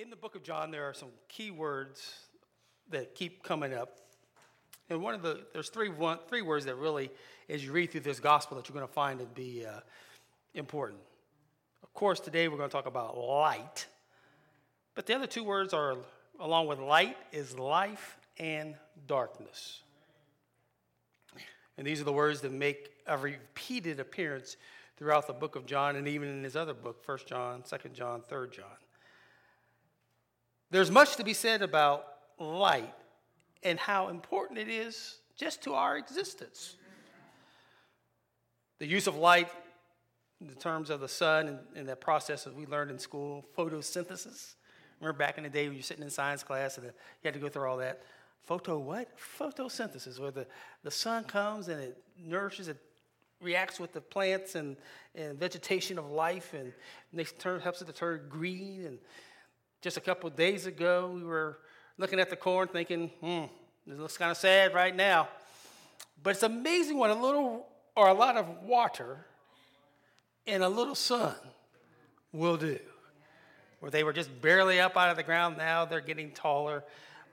[0.00, 2.20] in the book of John, there are some key words
[2.90, 3.98] that keep coming up.
[4.88, 7.10] And one of the, there's three, one, three words that really,
[7.48, 9.80] as you read through this gospel, that you're going to find to be uh,
[10.54, 11.00] important.
[11.82, 13.86] Of course, today we're going to talk about light.
[14.94, 15.96] But the other two words are,
[16.38, 18.76] along with light, is life and
[19.08, 19.82] darkness.
[21.76, 24.56] And these are the words that make a repeated appearance
[24.96, 28.22] throughout the book of John and even in his other book, 1 John, 2 John,
[28.28, 28.64] 3 John.
[30.70, 32.04] There's much to be said about
[32.38, 32.94] light
[33.62, 36.76] and how important it is just to our existence.
[38.78, 39.48] The use of light
[40.40, 44.54] in terms of the sun and, and that process that we learned in school, photosynthesis.
[45.00, 46.92] Remember back in the day when you're sitting in science class and you
[47.24, 48.02] had to go through all that?
[48.44, 49.08] Photo what?
[49.18, 50.46] Photosynthesis, where the,
[50.82, 52.78] the sun comes and it nourishes, it
[53.40, 54.76] reacts with the plants and,
[55.14, 56.72] and vegetation of life and,
[57.12, 58.98] they turn, helps it to turn green and
[59.80, 61.58] just a couple days ago, we were
[61.96, 63.44] looking at the corn thinking, hmm,
[63.86, 65.28] this looks kind of sad right now.
[66.22, 69.24] But it's amazing what a little or a lot of water
[70.46, 71.34] and a little sun
[72.32, 72.78] will do.
[73.80, 76.82] Where they were just barely up out of the ground, now they're getting taller.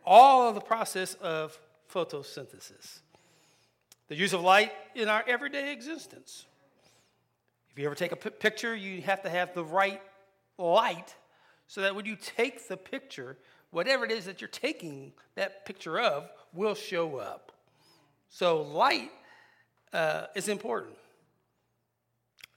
[0.05, 1.57] All of the process of
[1.91, 2.99] photosynthesis.
[4.07, 6.45] The use of light in our everyday existence.
[7.71, 10.01] If you ever take a p- picture, you have to have the right
[10.59, 11.15] light
[11.67, 13.37] so that when you take the picture,
[13.71, 17.51] whatever it is that you're taking that picture of will show up.
[18.29, 19.11] So, light
[19.93, 20.95] uh, is important.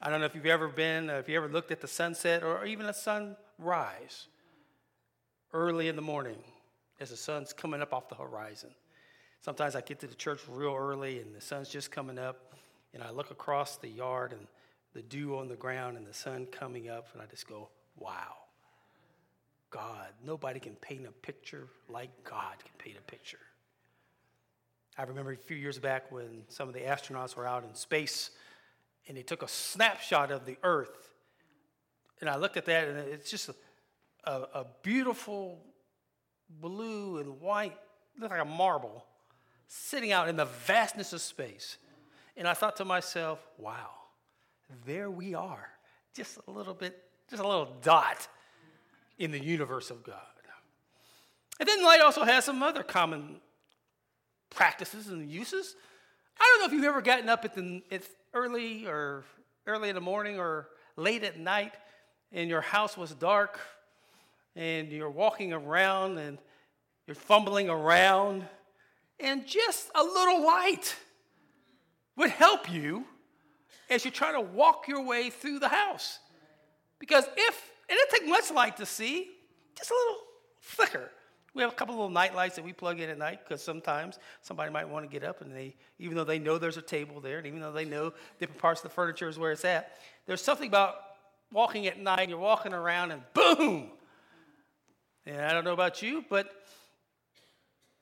[0.00, 2.42] I don't know if you've ever been, uh, if you ever looked at the sunset
[2.42, 4.28] or even a sunrise
[5.52, 6.38] early in the morning
[7.00, 8.70] as the sun's coming up off the horizon.
[9.40, 12.54] Sometimes I get to the church real early and the sun's just coming up,
[12.94, 14.46] and I look across the yard and
[14.94, 18.34] the dew on the ground and the sun coming up, and I just go, wow.
[19.70, 20.08] God.
[20.24, 23.38] Nobody can paint a picture like God can paint a picture.
[24.96, 28.30] I remember a few years back when some of the astronauts were out in space
[29.06, 31.12] and they took a snapshot of the Earth.
[32.20, 33.50] And I looked at that and it's just
[34.24, 35.60] a, a, beautiful
[36.50, 37.76] blue and white,
[38.18, 39.04] looked like a marble,
[39.68, 41.76] sitting out in the vastness of space.
[42.36, 43.90] And I thought to myself, wow,
[44.84, 45.68] there we are,
[46.14, 48.26] just a little bit, just a little dot
[49.18, 50.16] in the universe of God.
[51.60, 53.40] And then light also has some other common
[54.50, 55.74] practices and uses.
[56.40, 59.24] I don't know if you've ever gotten up at the it's early or
[59.66, 61.74] early in the morning or late at night
[62.32, 63.58] and your house was dark
[64.54, 66.38] and you're walking around and
[67.06, 68.44] you're fumbling around
[69.18, 70.94] and just a little light
[72.16, 73.04] would help you
[73.90, 76.20] as you try to walk your way through the house.
[77.00, 79.30] Because if it doesn't take much light to see,
[79.76, 80.22] just a little
[80.60, 81.10] flicker.
[81.54, 83.62] We have a couple of little night lights that we plug in at night because
[83.62, 86.82] sometimes somebody might want to get up and they, even though they know there's a
[86.82, 89.64] table there, and even though they know different parts of the furniture is where it's
[89.64, 89.96] at,
[90.26, 90.96] there's something about
[91.50, 93.90] walking at night, you're walking around and boom!
[95.26, 96.50] And I don't know about you, but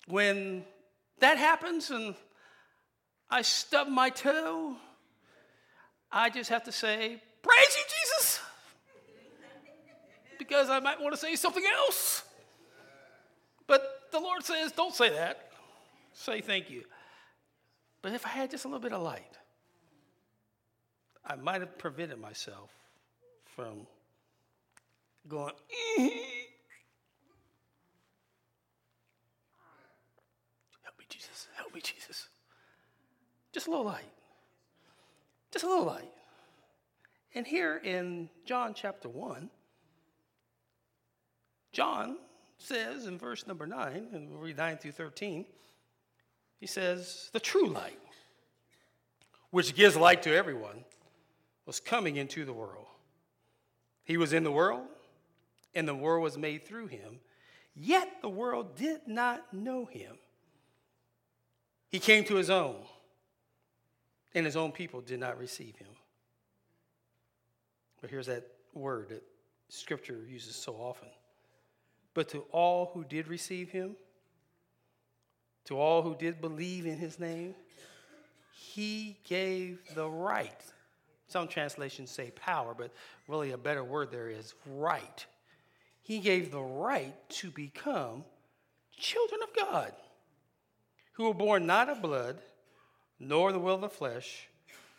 [0.06, 0.64] when
[1.20, 2.14] that happens and
[3.30, 4.76] I stub my toe,
[6.10, 7.95] I just have to say, Praise you, Jesus!
[10.46, 12.24] Because I might want to say something else.
[13.66, 15.50] But the Lord says, don't say that.
[16.12, 16.84] Say thank you.
[18.02, 19.38] But if I had just a little bit of light,
[21.24, 22.70] I might have prevented myself
[23.56, 23.86] from
[25.28, 25.52] going,
[25.96, 26.12] help
[30.98, 32.28] me, Jesus, help me, Jesus.
[33.52, 34.04] Just a little light.
[35.50, 36.12] Just a little light.
[37.34, 39.50] And here in John chapter 1,
[41.76, 42.16] John
[42.56, 45.44] says in verse number 9, and we'll read 9 through 13,
[46.58, 47.98] he says, The true light,
[49.50, 50.86] which gives light to everyone,
[51.66, 52.86] was coming into the world.
[54.04, 54.86] He was in the world,
[55.74, 57.20] and the world was made through him,
[57.74, 60.16] yet the world did not know him.
[61.90, 62.76] He came to his own,
[64.34, 65.92] and his own people did not receive him.
[68.00, 69.24] But here's that word that
[69.68, 71.08] Scripture uses so often
[72.16, 73.94] but to all who did receive him,
[75.66, 77.54] to all who did believe in his name,
[78.54, 80.64] he gave the right.
[81.28, 82.90] Some translations say power, but
[83.28, 85.26] really a better word there is right.
[86.00, 88.24] He gave the right to become
[88.96, 89.92] children of God,
[91.12, 92.38] who were born not of blood,
[93.20, 94.48] nor the will of the flesh,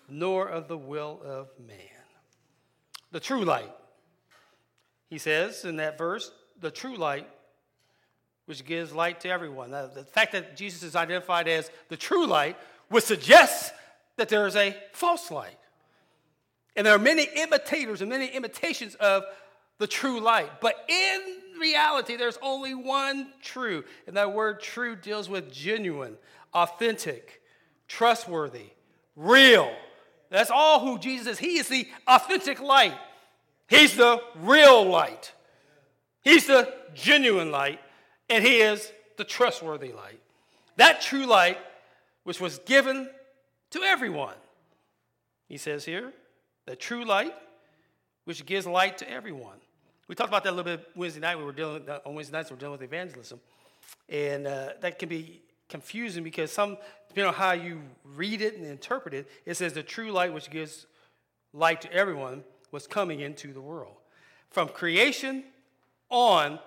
[0.08, 1.78] nor of the will of man.
[3.12, 3.74] The true light,
[5.10, 6.32] he says in that verse,
[6.62, 7.28] the true light,
[8.46, 9.72] which gives light to everyone.
[9.72, 12.58] Now, the fact that Jesus is identified as the true light
[12.90, 13.74] would suggest
[14.16, 15.58] that there is a false light.
[16.76, 19.24] And there are many imitators and many imitations of
[19.80, 20.62] the true light.
[20.62, 21.22] But in
[21.60, 23.84] reality, there's only one true.
[24.06, 26.18] And that word true deals with genuine,
[26.54, 27.42] authentic,
[27.88, 28.68] trustworthy,
[29.16, 29.72] real.
[30.30, 31.40] That's all who Jesus is.
[31.40, 32.98] He is the authentic light,
[33.68, 35.34] He's the real light,
[36.28, 37.80] He's the genuine light,
[38.30, 40.20] and He is the trustworthy light.
[40.76, 41.58] That true light,
[42.26, 43.10] which was given
[43.70, 44.34] to everyone.
[45.48, 46.12] He says here,
[46.66, 47.34] the true light,
[48.26, 49.56] which gives light to everyone.
[50.10, 51.38] We talked about that a little bit Wednesday night.
[51.38, 52.52] We were dealing with, on Wednesday nights.
[52.52, 53.40] We're dealing with evangelism,
[54.10, 56.78] and uh, that can be confusing because some,
[57.08, 60.50] depending on how you read it and interpret it, it says the true light, which
[60.50, 60.88] gives
[61.54, 62.44] light to everyone,
[62.74, 63.96] was coming into the world.
[64.50, 65.46] From creation
[66.10, 66.60] on,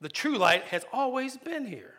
[0.00, 1.94] the true light has always been here.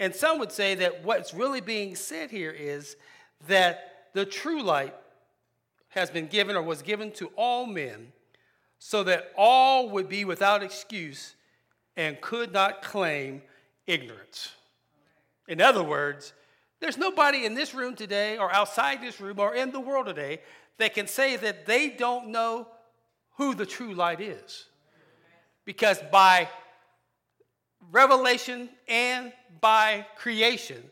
[0.00, 2.96] And some would say that what's really being said here is
[3.46, 4.94] that the true light
[5.90, 8.12] has been given or was given to all men
[8.78, 11.36] so that all would be without excuse
[11.96, 13.42] and could not claim
[13.86, 14.52] ignorance.
[15.46, 16.32] In other words,
[16.80, 20.40] there's nobody in this room today or outside this room or in the world today
[20.78, 22.66] that can say that they don't know
[23.36, 24.66] who the true light is.
[25.64, 26.48] Because by
[27.90, 30.82] revelation and by creation,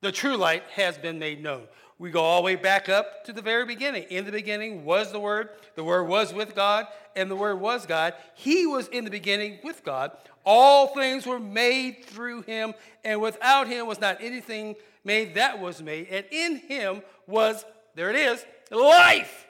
[0.00, 1.62] the true light has been made known.
[1.98, 4.04] We go all the way back up to the very beginning.
[4.10, 7.86] In the beginning was the Word, the Word was with God, and the Word was
[7.86, 8.14] God.
[8.34, 10.10] He was in the beginning with God.
[10.44, 12.74] All things were made through Him,
[13.04, 14.74] and without Him was not anything
[15.04, 16.08] made that was made.
[16.10, 17.64] And in Him was,
[17.94, 19.46] there it is, life.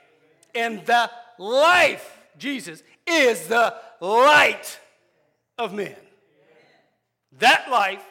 [0.54, 4.78] And the life, Jesus, is the light
[5.58, 5.96] of men.
[7.38, 8.04] That life,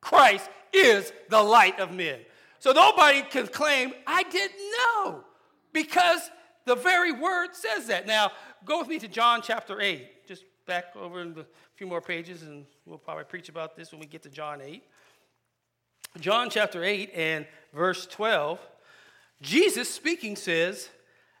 [0.00, 2.20] Christ, is the light of men.
[2.58, 5.24] So nobody can claim, I didn't know,
[5.72, 6.30] because
[6.64, 8.06] the very word says that.
[8.06, 8.32] Now,
[8.64, 10.26] go with me to John chapter 8.
[10.26, 11.44] Just back over a
[11.76, 14.82] few more pages, and we'll probably preach about this when we get to John 8.
[16.20, 18.58] John chapter 8 and verse 12.
[19.42, 20.88] Jesus speaking says,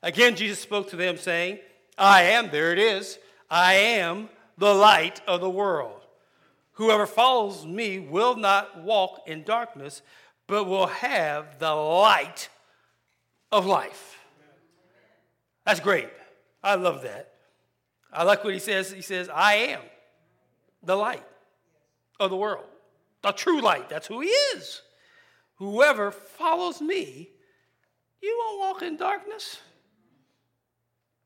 [0.02, 1.58] Again, Jesus spoke to them, saying,
[1.96, 3.18] I am, there it is,
[3.50, 6.00] I am the light of the world.
[6.72, 10.02] Whoever follows me will not walk in darkness,
[10.46, 12.48] but will have the light
[13.52, 14.18] of life.
[15.64, 16.08] That's great.
[16.62, 17.32] I love that.
[18.12, 18.90] I like what he says.
[18.90, 19.80] He says, I am
[20.82, 21.24] the light
[22.20, 22.64] of the world,
[23.22, 23.88] the true light.
[23.88, 24.82] That's who he is.
[25.56, 27.30] Whoever follows me,
[28.20, 29.60] you won't walk in darkness,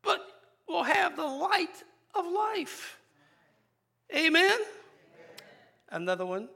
[0.03, 0.21] but
[0.69, 1.85] will have the light
[2.15, 2.99] of life.
[4.15, 4.59] Amen.
[5.91, 6.49] Another one.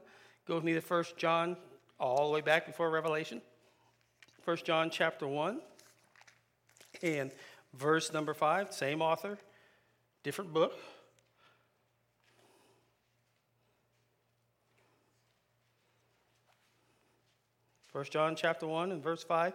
[0.47, 1.57] Go with me to 1 John
[1.99, 3.41] all the way back before Revelation.
[4.45, 5.61] 1 John chapter 1
[7.01, 7.31] and
[7.73, 9.37] verse number 5, same author,
[10.23, 10.73] different book.
[17.93, 19.53] First John chapter 1 and verse 5.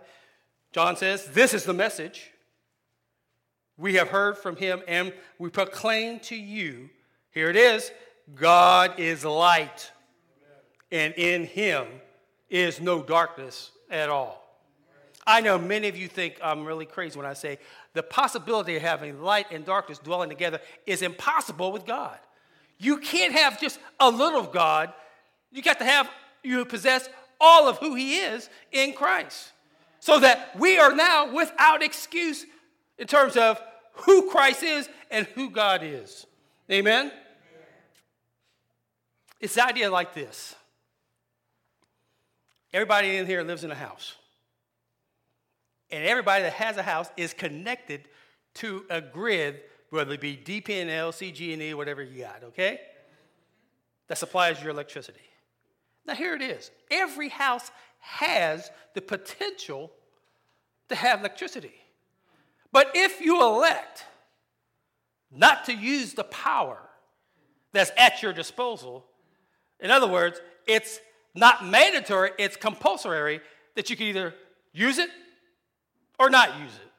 [0.72, 2.30] John says, This is the message
[3.78, 6.90] we have heard from him, and we proclaim to you.
[7.30, 7.90] Here it is
[8.34, 9.90] God is light,
[10.90, 11.86] and in him
[12.50, 14.44] is no darkness at all.
[15.26, 17.58] I know many of you think I'm really crazy when I say
[17.92, 22.18] the possibility of having light and darkness dwelling together is impossible with God.
[22.78, 24.92] You can't have just a little of God.
[25.52, 26.08] You got to have,
[26.42, 27.08] you possess
[27.40, 29.52] all of who He is in Christ.
[30.00, 32.46] So that we are now without excuse
[32.98, 33.60] in terms of
[33.92, 36.26] who Christ is and who God is.
[36.70, 37.12] Amen?
[39.40, 40.54] It's the idea like this
[42.72, 44.16] Everybody in here lives in a house.
[45.90, 48.08] And everybody that has a house is connected
[48.54, 52.80] to a grid, whether it be DP&L, CG&E, whatever you got, okay?
[54.08, 55.20] That supplies your electricity.
[56.04, 56.70] Now here it is.
[56.90, 59.90] Every house has the potential
[60.90, 61.74] to have electricity.
[62.72, 64.04] But if you elect
[65.30, 66.78] not to use the power
[67.72, 69.04] that's at your disposal,
[69.80, 71.00] in other words, it's
[71.34, 73.40] not mandatory, it's compulsory
[73.76, 74.34] that you can either
[74.72, 75.10] use it
[76.18, 76.90] or not use it.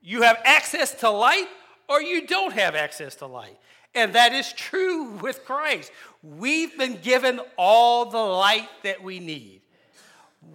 [0.00, 1.48] You have access to light
[1.88, 3.58] or you don't have access to light.
[3.94, 5.92] And that is true with Christ.
[6.22, 9.60] We've been given all the light that we need.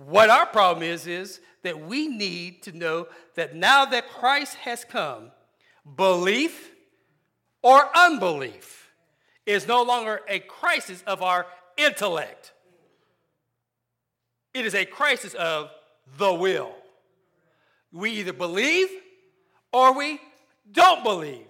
[0.08, 4.86] What our problem is, is that we need to know that now that Christ has
[4.86, 5.32] come,
[5.98, 6.72] belief
[7.62, 8.90] or unbelief
[9.46, 11.46] is no longer a crisis of our
[11.76, 12.54] intellect,
[14.54, 15.70] it is a crisis of
[16.18, 16.72] the will.
[17.92, 18.88] We either believe
[19.74, 20.22] or we
[20.72, 21.48] don't believe.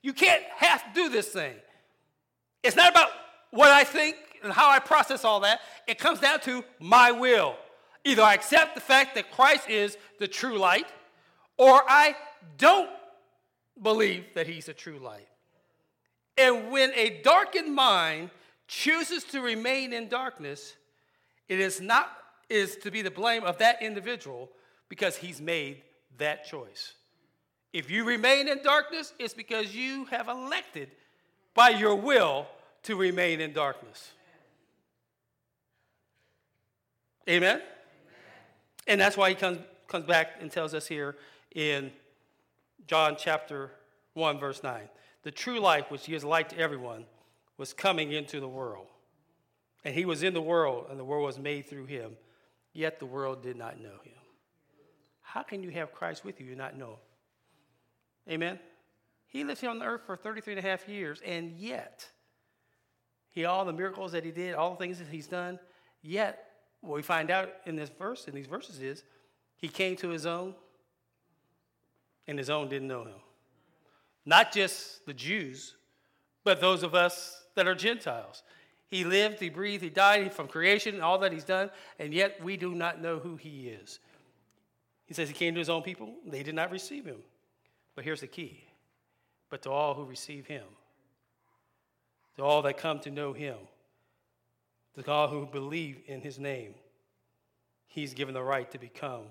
[0.00, 1.54] You can't to do this thing.
[2.62, 3.08] It's not about
[3.50, 5.58] what I think and how I process all that.
[5.88, 7.56] It comes down to my will.
[8.06, 10.86] Either I accept the fact that Christ is the true light,
[11.56, 12.14] or I
[12.56, 12.88] don't
[13.82, 15.26] believe that he's a true light.
[16.38, 18.30] And when a darkened mind
[18.68, 20.76] chooses to remain in darkness,
[21.48, 22.08] it is not
[22.48, 24.50] is to be the blame of that individual
[24.88, 25.82] because he's made
[26.18, 26.94] that choice.
[27.72, 30.92] If you remain in darkness, it's because you have elected
[31.54, 32.46] by your will
[32.84, 34.12] to remain in darkness.
[37.28, 37.60] Amen?
[38.86, 41.16] And that's why he comes, comes back and tells us here
[41.54, 41.90] in
[42.86, 43.70] John chapter
[44.14, 44.82] 1, verse 9.
[45.22, 47.04] The true light, which gives light to everyone,
[47.56, 48.86] was coming into the world.
[49.84, 52.16] And he was in the world, and the world was made through him,
[52.72, 54.12] yet the world did not know him.
[55.22, 56.90] How can you have Christ with you and not know
[58.26, 58.34] him?
[58.34, 58.58] Amen?
[59.26, 62.08] He lived here on the earth for 33 and a half years, and yet,
[63.30, 65.58] he all the miracles that he did, all the things that he's done,
[66.02, 66.45] yet
[66.86, 69.02] what we find out in this verse, in these verses, is
[69.56, 70.54] he came to his own,
[72.26, 73.20] and his own didn't know him.
[74.24, 75.74] Not just the Jews,
[76.44, 78.42] but those of us that are Gentiles.
[78.88, 82.42] He lived, he breathed, he died from creation, and all that he's done, and yet
[82.42, 83.98] we do not know who he is.
[85.06, 87.18] He says he came to his own people, they did not receive him.
[87.94, 88.62] But here's the key
[89.48, 90.64] but to all who receive him,
[92.36, 93.56] to all that come to know him,
[95.04, 96.74] to all who believe in his name,
[97.86, 99.24] he's given the right to become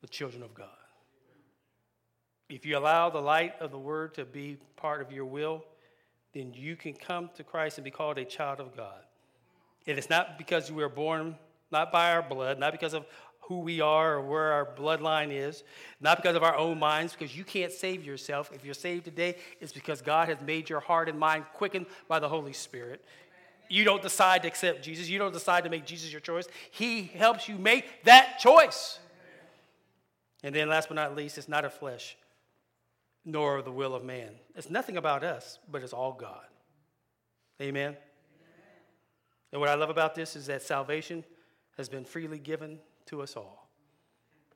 [0.00, 0.68] the children of God.
[2.48, 5.64] If you allow the light of the word to be part of your will,
[6.32, 9.00] then you can come to Christ and be called a child of God.
[9.86, 11.36] And it's not because we were born
[11.70, 13.06] not by our blood, not because of
[13.48, 15.64] who we are or where our bloodline is,
[16.00, 18.50] not because of our own minds, because you can't save yourself.
[18.52, 22.18] If you're saved today, it's because God has made your heart and mind quickened by
[22.18, 23.02] the Holy Spirit.
[23.68, 26.46] You don't decide to accept Jesus, you don't decide to make Jesus your choice.
[26.70, 28.98] He helps you make that choice.
[30.42, 32.16] And then, last but not least, it's not of flesh,
[33.24, 34.30] nor the will of man.
[34.54, 36.46] It's nothing about us, but it's all God.
[37.60, 37.88] Amen.
[37.88, 37.96] Amen.
[39.52, 41.24] And what I love about this is that salvation
[41.76, 43.68] has been freely given to us all.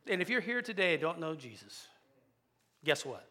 [0.07, 1.89] And if you're here today and don't know Jesus,
[2.85, 3.27] guess what?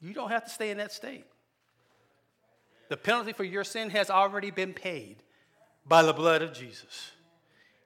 [0.00, 1.24] You don't have to stay in that state.
[2.90, 5.22] The penalty for your sin has already been paid
[5.86, 7.12] by the blood of Jesus.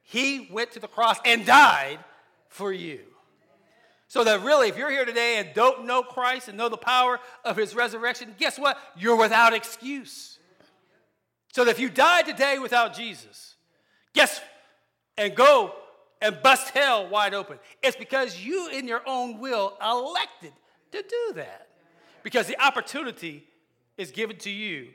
[0.03, 1.99] He went to the cross and died
[2.49, 3.01] for you.
[4.09, 7.21] So that really, if you're here today and don't know Christ and know the power
[7.45, 8.79] of his resurrection, guess what?
[8.97, 10.39] You're without excuse.
[11.53, 13.57] So that if you die today without Jesus,
[14.15, 14.41] guess
[15.19, 15.75] and go
[16.23, 17.59] and bust hell wide open.
[17.83, 20.53] It's because you, in your own will, elected
[20.93, 21.69] to do that.
[22.23, 23.45] Because the opportunity
[23.97, 24.89] is given to you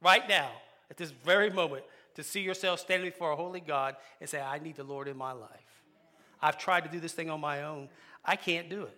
[0.00, 0.50] right now,
[0.90, 1.84] at this very moment,
[2.14, 5.16] to see yourself standing before a holy God and say, I need the Lord in
[5.16, 5.50] my life.
[6.40, 7.88] I've tried to do this thing on my own.
[8.24, 8.96] I can't do it.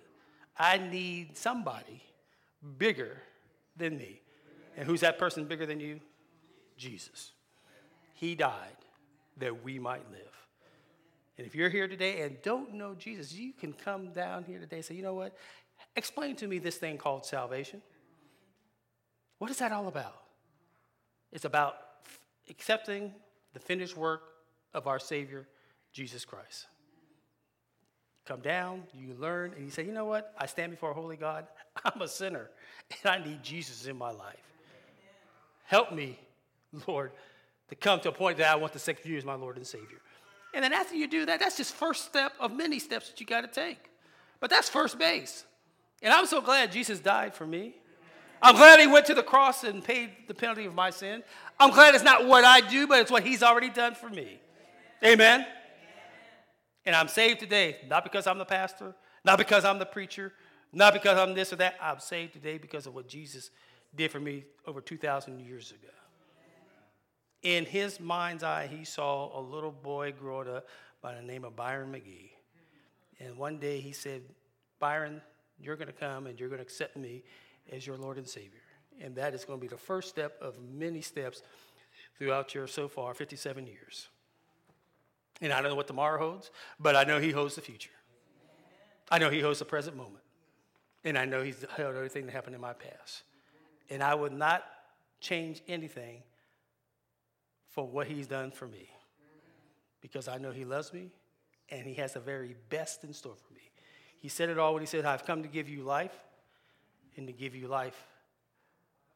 [0.59, 2.03] I need somebody
[2.79, 3.17] bigger
[3.77, 4.21] than me.
[4.77, 6.01] And who's that person bigger than you?
[6.77, 7.33] Jesus.
[8.15, 8.77] He died
[9.39, 10.21] that we might live.
[11.39, 14.77] And if you're here today and don't know Jesus, you can come down here today
[14.77, 15.37] and say, you know what?
[15.95, 17.83] Explain to me this thing called salvation.
[19.39, 20.23] What is that all about?
[21.33, 21.77] It's about
[22.49, 23.13] accepting
[23.53, 24.23] the finished work
[24.73, 25.47] of our Savior,
[25.93, 26.67] Jesus Christ.
[28.27, 30.35] Come down, you learn, and you say, you know what?
[30.37, 31.47] I stand before a holy God.
[31.85, 32.51] I'm a sinner,
[32.91, 34.37] and I need Jesus in my life.
[35.65, 36.19] Help me,
[36.87, 37.13] Lord,
[37.69, 39.67] to come to a point that I want to accept you as my Lord and
[39.67, 40.01] Savior.
[40.55, 43.27] And then after you do that, that's just first step of many steps that you
[43.27, 43.91] got to take.
[44.41, 45.45] But that's first base.
[46.03, 47.75] And I'm so glad Jesus died for me.
[48.43, 51.23] I'm glad he went to the cross and paid the penalty of my sin.
[51.59, 54.41] I'm glad it's not what I do, but it's what he's already done for me.
[55.05, 55.47] Amen.
[56.85, 60.33] And I'm saved today, not because I'm the pastor, not because I'm the preacher,
[60.73, 61.77] not because I'm this or that.
[61.81, 63.51] I'm saved today because of what Jesus
[63.95, 65.89] did for me over 2,000 years ago
[67.47, 70.67] in his mind's eye, he saw a little boy growing up
[71.01, 72.31] by the name of Byron McGee.
[73.21, 74.23] And one day he said,
[74.81, 75.23] Byron,
[75.61, 77.23] you're going to come and you're going to accept me
[77.73, 78.61] as your Lord and Savior.
[79.01, 81.43] And that is going to be the first step of many steps
[82.19, 84.09] throughout your so far 57 years.
[85.41, 87.91] And I don't know what tomorrow holds, but I know he holds the future.
[89.11, 90.25] I know he holds the present moment.
[91.05, 93.23] And I know he's held everything that happened in my past.
[93.91, 94.65] And I would not
[95.21, 96.23] change anything
[97.69, 98.89] for what he's done for me
[100.01, 101.11] because I know he loves me
[101.69, 103.61] and he has the very best in store for me.
[104.19, 106.13] He said it all when he said, I've come to give you life
[107.17, 108.05] and to give you life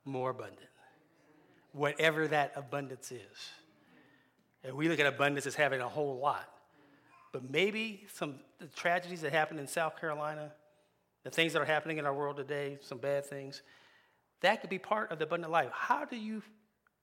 [0.04, 0.69] more abundant.
[1.73, 3.50] Whatever that abundance is.
[4.64, 6.49] And we look at abundance as having a whole lot.
[7.33, 10.52] But maybe some the tragedies that happened in South Carolina,
[11.25, 13.62] the things that are happening in our world today, some bad things,
[14.40, 15.71] that could be part of the abundant life.
[15.73, 16.42] How do you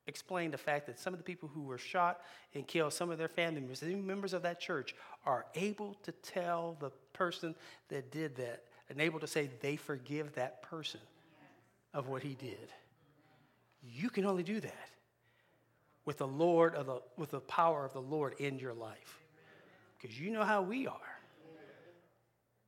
[0.06, 2.22] explain the fact that some of the people who were shot
[2.54, 6.78] and killed, some of their family members, members of that church, are able to tell
[6.80, 7.56] the person
[7.90, 11.02] that did that and able to say they forgive that person
[11.94, 12.72] of what he did?
[13.84, 14.90] You can only do that
[16.06, 19.20] with the Lord of the, with the power of the Lord in your life.
[20.00, 20.96] Because you know how we are.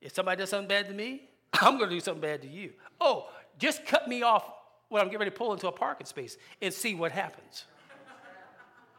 [0.01, 2.71] If somebody does something bad to me, I'm going to do something bad to you.
[2.99, 4.43] Oh, just cut me off
[4.89, 7.65] when I'm getting ready to pull into a parking space and see what happens.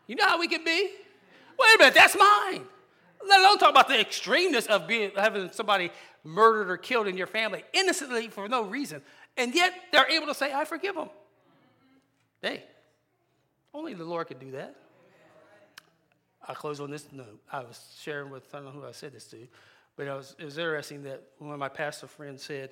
[0.06, 0.90] You know how we can be?
[1.58, 2.64] Wait a minute, that's mine.
[3.28, 5.90] Let alone talk about the extremeness of being having somebody
[6.24, 9.02] murdered or killed in your family innocently for no reason.
[9.36, 11.10] And yet they're able to say, I forgive them.
[12.42, 12.64] Hey,
[13.74, 14.74] only the Lord could do that.
[16.46, 17.40] I close on this note.
[17.52, 19.46] I was sharing with, I don't know who I said this to,
[19.96, 22.70] but it was, it was interesting that one of my pastor friends said,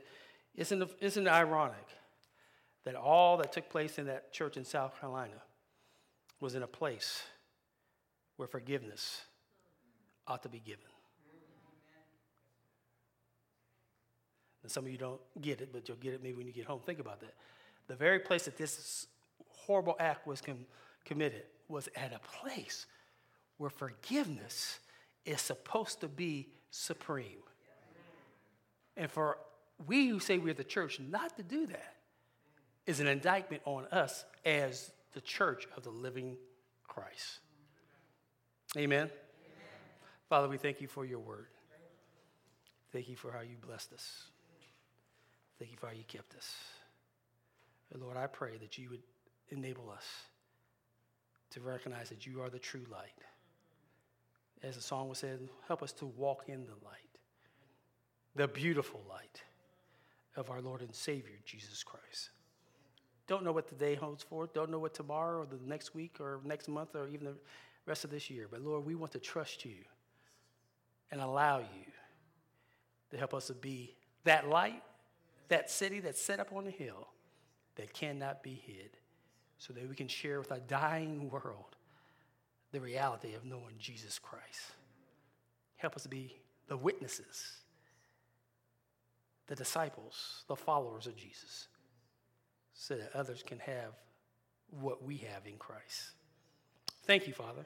[0.54, 1.86] isn't it, isn't it ironic
[2.84, 5.42] that all that took place in that church in South Carolina
[6.40, 7.22] was in a place
[8.36, 9.22] where forgiveness
[10.28, 10.84] ought to be given?
[14.62, 16.66] And some of you don't get it, but you'll get it maybe when you get
[16.66, 16.80] home.
[16.84, 17.34] Think about that.
[17.86, 19.06] The very place that this
[19.48, 20.66] horrible act was com-
[21.04, 22.86] committed was at a place
[23.56, 24.78] where forgiveness
[25.24, 27.42] is supposed to be supreme.
[28.96, 29.38] And for
[29.86, 31.94] we who say we're the church not to do that
[32.86, 36.36] is an indictment on us as the church of the living
[36.86, 37.38] Christ.
[38.76, 39.10] Amen.
[40.28, 41.46] Father, we thank you for your word.
[42.92, 44.24] Thank you for how you blessed us.
[45.58, 46.54] Thank you for how you kept us.
[47.92, 49.02] And Lord, I pray that you would
[49.50, 50.04] enable us
[51.50, 53.22] to recognize that you are the true light.
[54.62, 57.18] As the song was said, help us to walk in the light,
[58.34, 59.42] the beautiful light
[60.36, 62.30] of our Lord and Savior, Jesus Christ.
[63.26, 66.16] Don't know what the day holds for, don't know what tomorrow or the next week
[66.20, 67.36] or next month or even the
[67.86, 68.46] rest of this year.
[68.50, 69.76] But Lord, we want to trust you
[71.10, 71.92] and allow you
[73.10, 73.94] to help us to be
[74.24, 74.82] that light,
[75.48, 77.08] that city that's set up on the hill
[77.76, 78.90] that cannot be hid
[79.58, 81.76] so that we can share with a dying world
[82.72, 84.72] the reality of knowing Jesus Christ.
[85.76, 86.36] Help us to be
[86.68, 87.58] the witnesses,
[89.46, 91.68] the disciples, the followers of Jesus,
[92.74, 93.94] so that others can have
[94.70, 96.12] what we have in Christ.
[97.04, 97.64] Thank you, Father.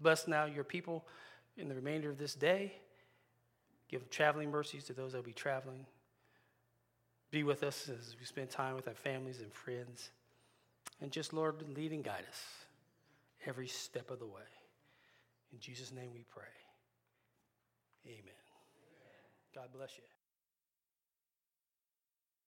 [0.00, 1.04] Bless now your people
[1.60, 2.72] in the remainder of this day.
[3.88, 5.86] Give traveling mercies to those that will be traveling.
[7.30, 10.10] Be with us as we spend time with our families and friends.
[11.00, 12.42] And just, Lord, lead and guide us
[13.46, 14.42] every step of the way.
[15.52, 16.44] In Jesus' name we pray.
[18.06, 18.34] Amen.
[19.54, 20.19] God bless you.